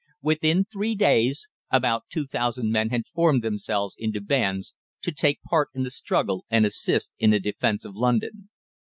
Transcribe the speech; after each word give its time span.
Within 0.23 0.65
three 0.65 0.95
days 0.95 1.47
about 1.69 2.05
two 2.09 2.25
thousand 2.25 2.71
men 2.71 2.89
had 2.89 3.05
formed 3.13 3.43
themselves 3.43 3.93
into 3.99 4.19
bands 4.19 4.73
to 5.03 5.11
take 5.11 5.43
part 5.43 5.67
in 5.75 5.83
the 5.83 5.91
struggle 5.91 6.43
and 6.49 6.65
assist 6.65 7.11
in 7.19 7.29
the 7.29 7.39
defence 7.39 7.85
of 7.85 7.95
London. 7.95 8.49